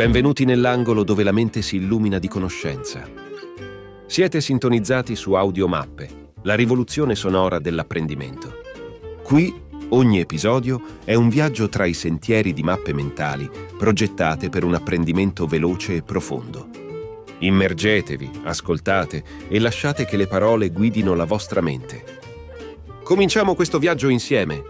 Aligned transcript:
Benvenuti 0.00 0.46
nell'angolo 0.46 1.04
dove 1.04 1.22
la 1.22 1.30
mente 1.30 1.60
si 1.60 1.76
illumina 1.76 2.18
di 2.18 2.26
conoscenza. 2.26 3.06
Siete 4.06 4.40
sintonizzati 4.40 5.14
su 5.14 5.34
Audiomappe, 5.34 6.30
la 6.44 6.54
rivoluzione 6.54 7.14
sonora 7.14 7.58
dell'apprendimento. 7.58 8.62
Qui 9.22 9.54
ogni 9.90 10.18
episodio 10.18 10.80
è 11.04 11.12
un 11.12 11.28
viaggio 11.28 11.68
tra 11.68 11.84
i 11.84 11.92
sentieri 11.92 12.54
di 12.54 12.62
mappe 12.62 12.94
mentali 12.94 13.46
progettate 13.76 14.48
per 14.48 14.64
un 14.64 14.72
apprendimento 14.72 15.44
veloce 15.44 15.96
e 15.96 16.02
profondo. 16.02 16.70
Immergetevi, 17.40 18.40
ascoltate 18.44 19.22
e 19.48 19.60
lasciate 19.60 20.06
che 20.06 20.16
le 20.16 20.26
parole 20.26 20.70
guidino 20.70 21.12
la 21.12 21.26
vostra 21.26 21.60
mente. 21.60 22.04
Cominciamo 23.02 23.54
questo 23.54 23.78
viaggio 23.78 24.08
insieme 24.08 24.62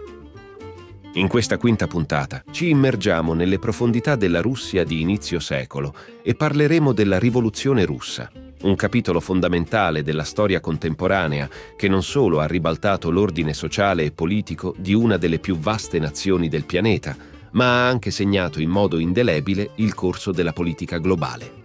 in 1.13 1.27
questa 1.27 1.57
quinta 1.57 1.87
puntata 1.87 2.41
ci 2.51 2.69
immergiamo 2.69 3.33
nelle 3.33 3.59
profondità 3.59 4.15
della 4.15 4.39
Russia 4.39 4.85
di 4.85 5.01
inizio 5.01 5.41
secolo 5.41 5.93
e 6.23 6.35
parleremo 6.35 6.93
della 6.93 7.19
rivoluzione 7.19 7.83
russa, 7.83 8.31
un 8.61 8.75
capitolo 8.77 9.19
fondamentale 9.19 10.03
della 10.03 10.23
storia 10.23 10.61
contemporanea 10.61 11.49
che 11.75 11.89
non 11.89 12.01
solo 12.01 12.39
ha 12.39 12.45
ribaltato 12.45 13.09
l'ordine 13.09 13.53
sociale 13.53 14.05
e 14.05 14.11
politico 14.11 14.73
di 14.77 14.93
una 14.93 15.17
delle 15.17 15.39
più 15.39 15.57
vaste 15.57 15.99
nazioni 15.99 16.47
del 16.47 16.63
pianeta, 16.63 17.13
ma 17.51 17.65
ha 17.65 17.87
anche 17.89 18.09
segnato 18.09 18.61
in 18.61 18.69
modo 18.69 18.97
indelebile 18.97 19.71
il 19.75 19.93
corso 19.93 20.31
della 20.31 20.53
politica 20.53 20.97
globale. 20.97 21.59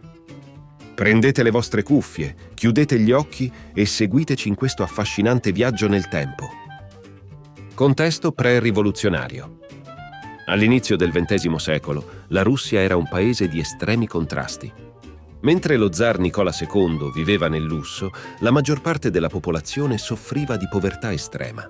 Prendete 0.92 1.44
le 1.44 1.50
vostre 1.50 1.84
cuffie, 1.84 2.34
chiudete 2.54 2.98
gli 2.98 3.12
occhi 3.12 3.52
e 3.72 3.86
seguiteci 3.86 4.48
in 4.48 4.56
questo 4.56 4.82
affascinante 4.82 5.52
viaggio 5.52 5.86
nel 5.86 6.08
tempo. 6.08 6.65
Contesto 7.76 8.32
pre-rivoluzionario. 8.32 9.58
All'inizio 10.46 10.96
del 10.96 11.10
XX 11.10 11.54
secolo, 11.56 12.22
la 12.28 12.42
Russia 12.42 12.80
era 12.80 12.96
un 12.96 13.06
paese 13.06 13.48
di 13.48 13.58
estremi 13.58 14.06
contrasti. 14.06 14.72
Mentre 15.40 15.76
lo 15.76 15.92
zar 15.92 16.18
Nicola 16.18 16.54
II 16.58 17.10
viveva 17.14 17.48
nel 17.48 17.64
lusso, 17.64 18.12
la 18.38 18.50
maggior 18.50 18.80
parte 18.80 19.10
della 19.10 19.28
popolazione 19.28 19.98
soffriva 19.98 20.56
di 20.56 20.66
povertà 20.70 21.12
estrema. 21.12 21.68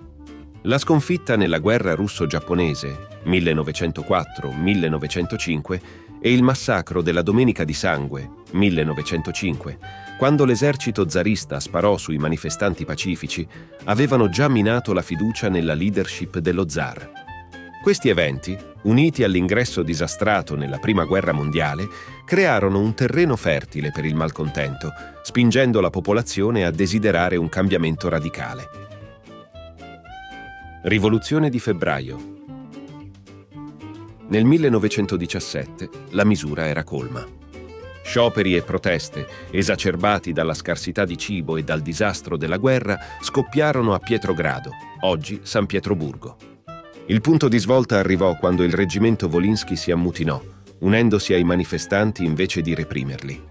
La 0.63 0.79
sconfitta 0.79 1.35
nella 1.35 1.59
guerra 1.59 1.97
russo-giapponese 1.97 3.25
1904-1905 3.25 5.81
e 6.21 6.33
il 6.33 6.45
massacro 6.45 7.03
della 7.03 7.23
Domenica 7.23 7.65
di 7.65 7.75
Sangue 7.75 8.31
1905 8.53 10.06
quando 10.17 10.45
l'esercito 10.45 11.09
zarista 11.09 11.61
sparò 11.61 11.99
sui 11.99 12.17
manifestanti 12.17 12.85
pacifici, 12.85 13.47
avevano 13.85 14.29
già 14.29 14.49
minato 14.49 14.93
la 14.93 15.03
fiducia 15.03 15.49
nella 15.49 15.75
leadership 15.75 16.39
dello 16.39 16.69
zar. 16.69 17.25
Questi 17.83 18.09
eventi, 18.09 18.59
uniti 18.83 19.23
all'ingresso 19.23 19.83
disastrato 19.83 20.57
nella 20.57 20.79
Prima 20.79 21.05
Guerra 21.05 21.33
Mondiale, 21.33 21.87
crearono 22.25 22.81
un 22.81 22.95
terreno 22.95 23.37
fertile 23.37 23.93
per 23.93 24.05
il 24.05 24.17
malcontento, 24.17 24.91
spingendo 25.23 25.81
la 25.81 25.91
popolazione 25.91 26.65
a 26.65 26.71
desiderare 26.71 27.37
un 27.37 27.49
cambiamento 27.49 28.09
radicale. 28.09 28.69
Rivoluzione 30.83 31.51
di 31.51 31.61
febbraio. 31.61 32.35
Nel 34.29 34.45
1917 34.45 35.89
la 36.11 36.25
misura 36.25 36.67
era 36.67 36.83
colma. 36.83 37.46
Scioperi 38.07 38.55
e 38.55 38.63
proteste, 38.63 39.27
esacerbati 39.51 40.33
dalla 40.33 40.55
scarsità 40.55 41.05
di 41.05 41.19
cibo 41.19 41.57
e 41.57 41.65
dal 41.65 41.81
disastro 41.81 42.37
della 42.37 42.57
guerra, 42.57 42.97
scoppiarono 43.21 43.95
a 43.95 43.99
Pietrogrado, 43.99 44.71
oggi 45.01 45.41
San 45.43 45.67
Pietroburgo. 45.67 46.37
Il 47.07 47.21
punto 47.21 47.49
di 47.49 47.59
svolta 47.59 47.99
arrivò 47.99 48.37
quando 48.37 48.63
il 48.63 48.73
reggimento 48.73 49.29
Volinsky 49.29 49.75
si 49.75 49.91
ammutinò, 49.91 50.41
unendosi 50.79 51.35
ai 51.35 51.43
manifestanti 51.43 52.25
invece 52.25 52.63
di 52.63 52.77
reprimerli. 52.77 53.43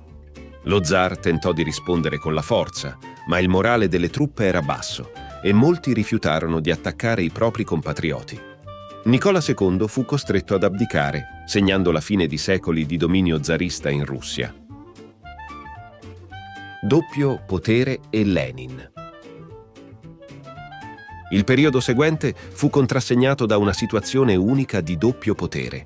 Lo 0.63 0.83
zar 0.85 1.17
tentò 1.17 1.51
di 1.51 1.61
rispondere 1.61 2.17
con 2.17 2.33
la 2.33 2.41
forza, 2.41 2.97
ma 3.27 3.39
il 3.39 3.49
morale 3.49 3.89
delle 3.89 4.09
truppe 4.09 4.45
era 4.45 4.61
basso 4.61 5.11
e 5.43 5.51
molti 5.51 5.93
rifiutarono 5.93 6.61
di 6.61 6.71
attaccare 6.71 7.23
i 7.23 7.29
propri 7.29 7.65
compatrioti. 7.65 8.53
Nicola 9.05 9.39
II 9.39 9.87
fu 9.87 10.03
costretto 10.03 10.55
ad 10.55 10.63
abdicare, 10.63 11.43
segnando 11.45 11.91
la 11.91 12.01
fine 12.01 12.25
di 12.25 12.39
secoli 12.39 12.87
di 12.87 12.97
dominio 12.97 13.43
zarista 13.43 13.91
in 13.91 14.03
Russia. 14.03 14.51
Doppio 16.81 17.43
potere 17.45 17.99
e 18.09 18.23
Lenin. 18.23 18.91
Il 21.29 21.43
periodo 21.43 21.79
seguente 21.81 22.33
fu 22.35 22.71
contrassegnato 22.71 23.45
da 23.45 23.57
una 23.57 23.73
situazione 23.73 24.35
unica 24.35 24.81
di 24.81 24.97
doppio 24.97 25.35
potere. 25.35 25.85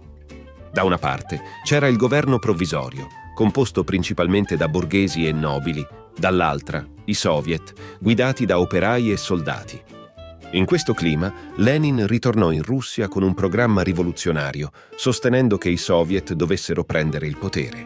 Da 0.72 0.86
una 0.86 0.98
parte 0.98 1.42
c'era 1.66 1.88
il 1.88 1.98
governo 1.98 2.40
provvisorio, 2.40 3.08
composto 3.36 3.84
principalmente 3.84 4.56
da 4.56 4.70
borghesi 4.70 5.28
e 5.28 5.34
nobili, 5.34 5.86
dall'altra 6.18 6.86
i 7.04 7.14
soviet, 7.14 7.74
guidati 8.00 8.46
da 8.46 8.60
operai 8.60 9.12
e 9.12 9.18
soldati. 9.18 9.98
In 10.52 10.66
questo 10.66 10.96
clima, 10.96 11.32
Lenin 11.58 12.08
ritornò 12.08 12.52
in 12.52 12.64
Russia 12.64 13.08
con 13.08 13.22
un 13.22 13.36
programma 13.36 13.84
rivoluzionario, 13.84 14.72
sostenendo 14.96 15.60
che 15.60 15.70
i 15.70 15.78
soviet 15.78 16.34
dovessero 16.34 16.84
prendere 16.84 17.28
il 17.28 17.38
potere. 17.38 17.86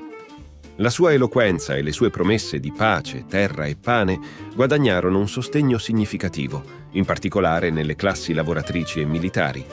La 0.78 0.90
sua 0.90 1.12
eloquenza 1.12 1.76
e 1.76 1.82
le 1.82 1.92
sue 1.92 2.10
promesse 2.10 2.62
di 2.62 2.72
pace, 2.72 3.26
terra 3.28 3.66
e 3.66 3.76
pane 3.76 4.18
guadagnarono 4.56 5.20
un 5.20 5.28
sostegno 5.28 5.78
significativo, 5.78 6.64
in 6.92 7.04
particolare 7.04 7.70
nelle 7.70 7.96
classi 7.96 8.34
lavoratrici 8.34 9.02
e 9.02 9.06
militari. 9.06 9.66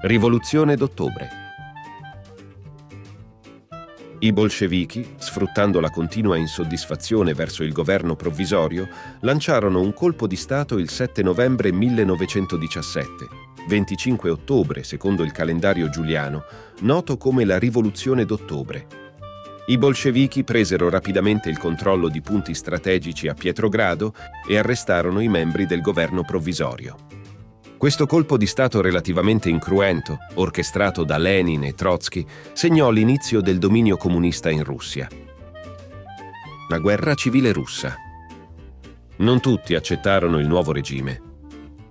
Rivoluzione 0.00 0.74
d'ottobre 0.74 1.41
i 4.22 4.32
bolscevichi, 4.32 5.14
sfruttando 5.18 5.80
la 5.80 5.90
continua 5.90 6.36
insoddisfazione 6.36 7.34
verso 7.34 7.64
il 7.64 7.72
governo 7.72 8.14
provvisorio, 8.14 8.88
lanciarono 9.20 9.80
un 9.80 9.92
colpo 9.92 10.28
di 10.28 10.36
Stato 10.36 10.78
il 10.78 10.88
7 10.88 11.24
novembre 11.24 11.72
1917, 11.72 13.26
25 13.66 14.30
ottobre 14.30 14.84
secondo 14.84 15.24
il 15.24 15.32
calendario 15.32 15.88
giuliano, 15.88 16.44
noto 16.82 17.16
come 17.16 17.44
la 17.44 17.58
Rivoluzione 17.58 18.24
d'ottobre. 18.24 18.86
I 19.66 19.76
bolscevichi 19.76 20.44
presero 20.44 20.88
rapidamente 20.88 21.48
il 21.48 21.58
controllo 21.58 22.08
di 22.08 22.20
punti 22.20 22.54
strategici 22.54 23.26
a 23.26 23.34
Pietrogrado 23.34 24.14
e 24.46 24.56
arrestarono 24.56 25.20
i 25.20 25.28
membri 25.28 25.66
del 25.66 25.80
governo 25.80 26.22
provvisorio. 26.22 27.21
Questo 27.82 28.06
colpo 28.06 28.36
di 28.36 28.46
Stato 28.46 28.80
relativamente 28.80 29.48
incruento, 29.48 30.18
orchestrato 30.34 31.02
da 31.02 31.18
Lenin 31.18 31.64
e 31.64 31.74
Trotsky, 31.74 32.24
segnò 32.52 32.92
l'inizio 32.92 33.40
del 33.40 33.58
dominio 33.58 33.96
comunista 33.96 34.50
in 34.50 34.62
Russia. 34.62 35.08
La 36.68 36.78
guerra 36.78 37.14
civile 37.14 37.50
russa. 37.50 37.96
Non 39.16 39.40
tutti 39.40 39.74
accettarono 39.74 40.38
il 40.38 40.46
nuovo 40.46 40.70
regime. 40.70 41.20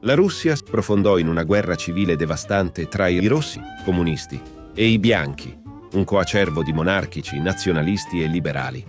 La 0.03 0.15
Russia 0.15 0.55
sprofondò 0.55 1.17
in 1.17 1.27
una 1.27 1.43
guerra 1.43 1.75
civile 1.75 2.15
devastante 2.15 2.87
tra 2.87 3.09
i 3.09 3.27
rossi, 3.27 3.59
comunisti, 3.83 4.41
e 4.73 4.85
i 4.85 4.97
bianchi, 4.97 5.53
un 5.91 6.05
coacervo 6.05 6.63
di 6.63 6.71
monarchici, 6.71 7.37
nazionalisti 7.37 8.23
e 8.23 8.27
liberali. 8.27 8.85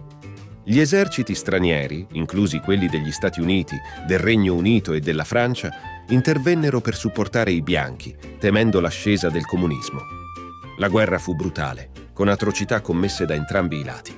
Gli 0.64 0.78
eserciti 0.78 1.34
stranieri, 1.34 2.06
inclusi 2.12 2.60
quelli 2.60 2.86
degli 2.86 3.10
Stati 3.10 3.40
Uniti, 3.40 3.76
del 4.06 4.20
Regno 4.20 4.54
Unito 4.54 4.92
e 4.92 5.00
della 5.00 5.24
Francia, 5.24 5.70
intervennero 6.08 6.80
per 6.80 6.94
supportare 6.94 7.50
i 7.50 7.62
bianchi, 7.62 8.14
temendo 8.38 8.78
l'ascesa 8.78 9.28
del 9.28 9.44
comunismo. 9.44 10.00
La 10.78 10.86
guerra 10.86 11.18
fu 11.18 11.34
brutale, 11.34 11.90
con 12.12 12.28
atrocità 12.28 12.80
commesse 12.80 13.26
da 13.26 13.34
entrambi 13.34 13.78
i 13.80 13.84
lati. 13.84 14.16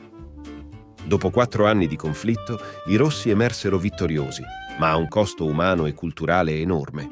Dopo 1.03 1.31
quattro 1.31 1.67
anni 1.67 1.87
di 1.87 1.97
conflitto, 1.97 2.61
i 2.89 2.97
rossi 2.97 3.31
emersero 3.31 3.79
vittoriosi, 3.79 4.43
ma 4.79 4.91
a 4.91 4.97
un 4.97 5.09
costo 5.09 5.47
umano 5.47 5.87
e 5.87 5.95
culturale 5.95 6.61
enorme. 6.61 7.11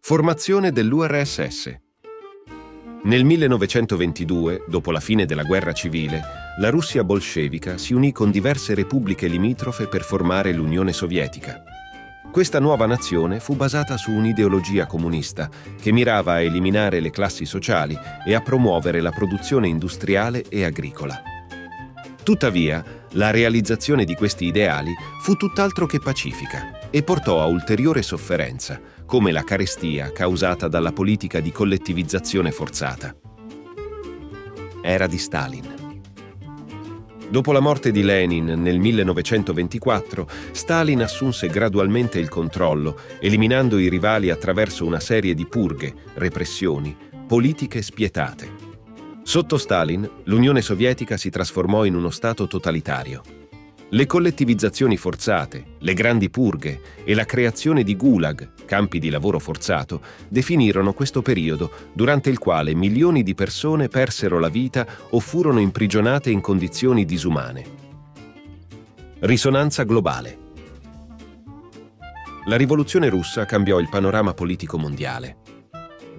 Formazione 0.00 0.70
dell'URSS. 0.70 1.78
Nel 3.04 3.24
1922, 3.24 4.64
dopo 4.68 4.90
la 4.90 5.00
fine 5.00 5.24
della 5.24 5.44
guerra 5.44 5.72
civile, 5.72 6.43
la 6.56 6.70
Russia 6.70 7.02
bolscevica 7.02 7.78
si 7.78 7.94
unì 7.94 8.12
con 8.12 8.30
diverse 8.30 8.74
repubbliche 8.74 9.26
limitrofe 9.26 9.88
per 9.88 10.02
formare 10.02 10.52
l'Unione 10.52 10.92
Sovietica. 10.92 11.62
Questa 12.30 12.60
nuova 12.60 12.86
nazione 12.86 13.40
fu 13.40 13.56
basata 13.56 13.96
su 13.96 14.12
un'ideologia 14.12 14.86
comunista 14.86 15.48
che 15.80 15.92
mirava 15.92 16.34
a 16.34 16.40
eliminare 16.40 17.00
le 17.00 17.10
classi 17.10 17.44
sociali 17.44 17.98
e 18.24 18.34
a 18.34 18.40
promuovere 18.40 19.00
la 19.00 19.10
produzione 19.10 19.66
industriale 19.68 20.44
e 20.48 20.64
agricola. 20.64 21.20
Tuttavia, 22.22 22.82
la 23.12 23.30
realizzazione 23.30 24.04
di 24.04 24.14
questi 24.14 24.46
ideali 24.46 24.92
fu 25.22 25.34
tutt'altro 25.34 25.86
che 25.86 25.98
pacifica 25.98 26.88
e 26.90 27.02
portò 27.02 27.42
a 27.42 27.46
ulteriore 27.46 28.02
sofferenza, 28.02 28.80
come 29.04 29.32
la 29.32 29.42
carestia 29.42 30.12
causata 30.12 30.68
dalla 30.68 30.92
politica 30.92 31.40
di 31.40 31.52
collettivizzazione 31.52 32.50
forzata. 32.50 33.14
Era 34.82 35.06
di 35.06 35.18
Stalin. 35.18 35.83
Dopo 37.28 37.52
la 37.52 37.60
morte 37.60 37.90
di 37.90 38.02
Lenin 38.02 38.44
nel 38.44 38.78
1924, 38.78 40.28
Stalin 40.52 41.02
assunse 41.02 41.48
gradualmente 41.48 42.18
il 42.18 42.28
controllo, 42.28 42.98
eliminando 43.20 43.78
i 43.78 43.88
rivali 43.88 44.30
attraverso 44.30 44.84
una 44.84 45.00
serie 45.00 45.34
di 45.34 45.46
purghe, 45.46 45.92
repressioni, 46.14 46.96
politiche 47.26 47.82
spietate. 47.82 48.62
Sotto 49.22 49.56
Stalin, 49.56 50.08
l'Unione 50.24 50.60
Sovietica 50.60 51.16
si 51.16 51.30
trasformò 51.30 51.84
in 51.84 51.94
uno 51.94 52.10
Stato 52.10 52.46
totalitario. 52.46 53.43
Le 53.90 54.06
collettivizzazioni 54.06 54.96
forzate, 54.96 55.76
le 55.78 55.94
grandi 55.94 56.30
purghe 56.30 56.80
e 57.04 57.14
la 57.14 57.24
creazione 57.24 57.84
di 57.84 57.94
gulag, 57.94 58.64
campi 58.64 58.98
di 58.98 59.10
lavoro 59.10 59.38
forzato, 59.38 60.00
definirono 60.28 60.92
questo 60.92 61.22
periodo 61.22 61.70
durante 61.92 62.30
il 62.30 62.38
quale 62.38 62.74
milioni 62.74 63.22
di 63.22 63.34
persone 63.34 63.88
persero 63.88 64.40
la 64.40 64.48
vita 64.48 64.86
o 65.10 65.20
furono 65.20 65.60
imprigionate 65.60 66.30
in 66.30 66.40
condizioni 66.40 67.04
disumane. 67.04 67.82
Risonanza 69.20 69.84
globale. 69.84 70.38
La 72.46 72.56
rivoluzione 72.56 73.08
russa 73.08 73.44
cambiò 73.44 73.78
il 73.78 73.88
panorama 73.88 74.34
politico 74.34 74.76
mondiale 74.76 75.36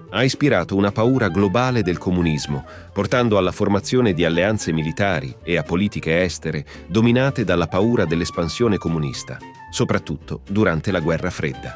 ha 0.09 0.23
ispirato 0.23 0.75
una 0.75 0.91
paura 0.91 1.29
globale 1.29 1.81
del 1.81 1.97
comunismo, 1.97 2.65
portando 2.93 3.37
alla 3.37 3.51
formazione 3.51 4.13
di 4.13 4.23
alleanze 4.23 4.71
militari 4.71 5.35
e 5.43 5.57
a 5.57 5.63
politiche 5.63 6.21
estere 6.21 6.65
dominate 6.87 7.43
dalla 7.43 7.67
paura 7.67 8.05
dell'espansione 8.05 8.77
comunista, 8.77 9.37
soprattutto 9.69 10.41
durante 10.47 10.91
la 10.91 10.99
guerra 10.99 11.29
fredda. 11.29 11.75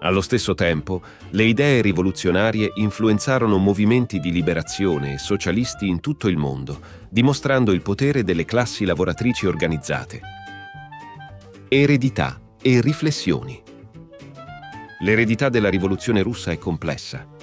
Allo 0.00 0.20
stesso 0.20 0.54
tempo, 0.54 1.02
le 1.30 1.44
idee 1.44 1.82
rivoluzionarie 1.82 2.72
influenzarono 2.76 3.58
movimenti 3.58 4.20
di 4.20 4.30
liberazione 4.30 5.14
e 5.14 5.18
socialisti 5.18 5.88
in 5.88 6.00
tutto 6.00 6.28
il 6.28 6.36
mondo, 6.36 6.80
dimostrando 7.10 7.72
il 7.72 7.82
potere 7.82 8.22
delle 8.22 8.44
classi 8.44 8.84
lavoratrici 8.84 9.46
organizzate. 9.46 10.20
Eredità 11.68 12.40
e 12.62 12.80
riflessioni. 12.80 13.60
L'eredità 15.00 15.48
della 15.48 15.68
rivoluzione 15.68 16.22
russa 16.22 16.52
è 16.52 16.58
complessa 16.58 17.36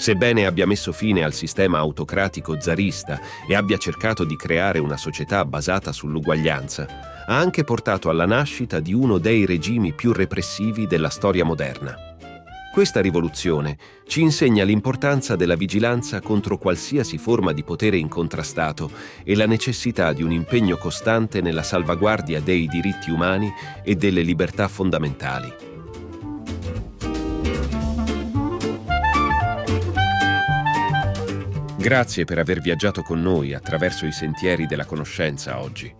Sebbene 0.00 0.46
abbia 0.46 0.66
messo 0.66 0.92
fine 0.92 1.22
al 1.22 1.34
sistema 1.34 1.76
autocratico 1.76 2.58
zarista 2.58 3.20
e 3.46 3.54
abbia 3.54 3.76
cercato 3.76 4.24
di 4.24 4.34
creare 4.34 4.78
una 4.78 4.96
società 4.96 5.44
basata 5.44 5.92
sull'uguaglianza, 5.92 7.26
ha 7.26 7.36
anche 7.36 7.64
portato 7.64 8.08
alla 8.08 8.24
nascita 8.24 8.80
di 8.80 8.94
uno 8.94 9.18
dei 9.18 9.44
regimi 9.44 9.92
più 9.92 10.14
repressivi 10.14 10.86
della 10.86 11.10
storia 11.10 11.44
moderna. 11.44 11.94
Questa 12.72 13.02
rivoluzione 13.02 13.76
ci 14.06 14.22
insegna 14.22 14.64
l'importanza 14.64 15.36
della 15.36 15.54
vigilanza 15.54 16.22
contro 16.22 16.56
qualsiasi 16.56 17.18
forma 17.18 17.52
di 17.52 17.62
potere 17.62 17.98
incontrastato 17.98 18.90
e 19.22 19.36
la 19.36 19.46
necessità 19.46 20.14
di 20.14 20.22
un 20.22 20.32
impegno 20.32 20.78
costante 20.78 21.42
nella 21.42 21.62
salvaguardia 21.62 22.40
dei 22.40 22.66
diritti 22.68 23.10
umani 23.10 23.52
e 23.84 23.96
delle 23.96 24.22
libertà 24.22 24.66
fondamentali. 24.66 25.69
Grazie 31.80 32.26
per 32.26 32.38
aver 32.38 32.60
viaggiato 32.60 33.00
con 33.00 33.22
noi 33.22 33.54
attraverso 33.54 34.04
i 34.04 34.12
sentieri 34.12 34.66
della 34.66 34.84
conoscenza 34.84 35.62
oggi. 35.62 35.90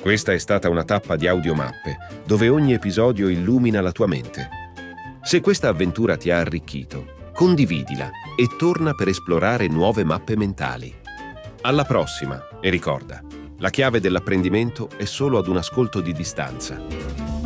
Questa 0.00 0.32
è 0.32 0.38
stata 0.38 0.68
una 0.68 0.82
tappa 0.82 1.14
di 1.14 1.28
audiomappe 1.28 1.96
dove 2.26 2.48
ogni 2.48 2.72
episodio 2.72 3.28
illumina 3.28 3.80
la 3.80 3.92
tua 3.92 4.08
mente. 4.08 4.48
Se 5.22 5.40
questa 5.40 5.68
avventura 5.68 6.16
ti 6.16 6.32
ha 6.32 6.38
arricchito, 6.38 7.30
condividila 7.32 8.10
e 8.36 8.48
torna 8.58 8.94
per 8.94 9.06
esplorare 9.06 9.68
nuove 9.68 10.02
mappe 10.02 10.36
mentali. 10.36 10.92
Alla 11.60 11.84
prossima 11.84 12.58
e 12.60 12.68
ricorda, 12.68 13.22
la 13.58 13.70
chiave 13.70 14.00
dell'apprendimento 14.00 14.90
è 14.96 15.04
solo 15.04 15.38
ad 15.38 15.46
un 15.46 15.58
ascolto 15.58 16.00
di 16.00 16.12
distanza. 16.12 17.41